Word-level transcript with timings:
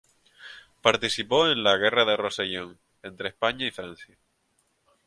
Participó 0.81 1.45
en 1.45 1.61
la 1.63 1.77
Guerra 1.77 2.05
del 2.05 2.17
Rosellón 2.17 2.79
entre 3.03 3.29
España 3.29 3.67
y 3.67 3.71
Francia. 3.71 4.17